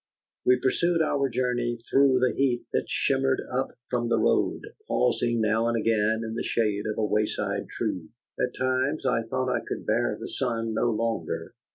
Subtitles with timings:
[0.47, 5.67] We pursued our journey through the heat that shimmered up from the road, pausing now
[5.67, 8.09] and again in the shade of a wayside tree.
[8.39, 11.53] At times I thought I could bear the sun no longer.